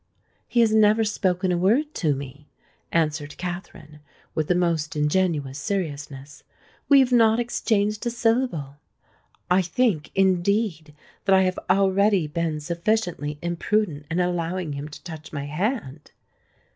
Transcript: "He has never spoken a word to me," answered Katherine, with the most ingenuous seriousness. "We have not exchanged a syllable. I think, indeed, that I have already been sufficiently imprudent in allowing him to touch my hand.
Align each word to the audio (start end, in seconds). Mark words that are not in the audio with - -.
"He 0.47 0.61
has 0.61 0.73
never 0.73 1.03
spoken 1.03 1.51
a 1.51 1.59
word 1.59 1.93
to 1.93 2.15
me," 2.15 2.47
answered 2.91 3.37
Katherine, 3.37 3.99
with 4.33 4.47
the 4.47 4.55
most 4.55 4.95
ingenuous 4.95 5.59
seriousness. 5.59 6.43
"We 6.89 7.01
have 7.01 7.11
not 7.11 7.39
exchanged 7.39 8.03
a 8.07 8.09
syllable. 8.09 8.77
I 9.51 9.61
think, 9.61 10.09
indeed, 10.15 10.95
that 11.25 11.35
I 11.35 11.43
have 11.43 11.59
already 11.69 12.25
been 12.25 12.59
sufficiently 12.61 13.37
imprudent 13.43 14.07
in 14.09 14.19
allowing 14.19 14.73
him 14.73 14.87
to 14.89 15.03
touch 15.03 15.31
my 15.31 15.45
hand. 15.45 16.09